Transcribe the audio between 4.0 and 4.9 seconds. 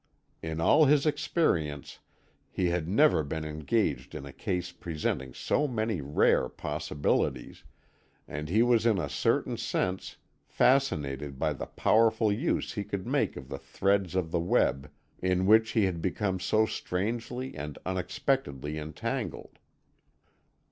in a case